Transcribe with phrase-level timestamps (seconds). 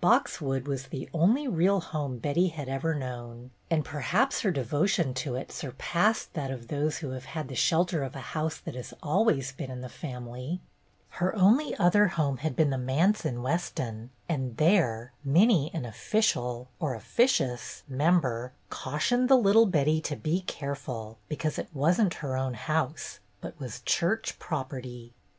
[0.00, 5.32] "Boxwood" was the only real home Betty had ever known, and perhaps her devotion to
[5.34, 8.20] MISS SNELL 191 it surpassed that of those who have had the shelter of a
[8.32, 10.60] house that has "always been in the family/'
[11.20, 16.68] Her only other home had been the manse in Weston, and there many an official—
[16.80, 22.54] or officious— member cautioned the little Betty to "be careful, because it wasn't her own
[22.54, 25.12] house, but was church property."